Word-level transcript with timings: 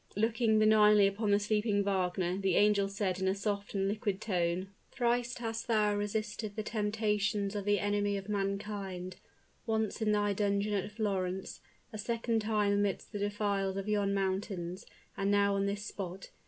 Looking 0.15 0.57
benignly 0.57 1.05
upon 1.05 1.29
the 1.29 1.37
sleeping 1.37 1.83
Wagner 1.83 2.35
the 2.35 2.55
angel 2.55 2.89
said 2.89 3.19
in 3.19 3.27
a 3.27 3.35
soft 3.35 3.75
and 3.75 3.87
liquid 3.87 4.19
tone, 4.19 4.69
"Thrice 4.91 5.37
hast 5.37 5.67
thou 5.67 5.93
resisted 5.93 6.55
the 6.55 6.63
temptations 6.63 7.55
of 7.55 7.65
the 7.65 7.77
enemy 7.79 8.17
of 8.17 8.27
mankind: 8.27 9.17
once 9.67 10.01
in 10.01 10.11
thy 10.11 10.33
dungeon 10.33 10.73
at 10.73 10.91
Florence, 10.91 11.61
a 11.93 11.99
second 11.99 12.41
time 12.41 12.73
amidst 12.73 13.11
the 13.11 13.19
defiles 13.19 13.77
of 13.77 13.87
yon 13.87 14.11
mountains, 14.11 14.87
and 15.15 15.29
now 15.29 15.53
on 15.53 15.67
this 15.67 15.85
spot. 15.85 16.31